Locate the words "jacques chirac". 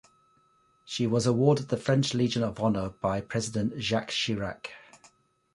3.79-4.71